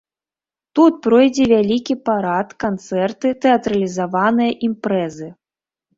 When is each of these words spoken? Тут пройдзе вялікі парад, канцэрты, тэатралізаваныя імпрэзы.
Тут 0.77 0.93
пройдзе 1.05 1.45
вялікі 1.51 1.95
парад, 2.09 2.55
канцэрты, 2.65 3.35
тэатралізаваныя 3.45 4.51
імпрэзы. 4.71 5.27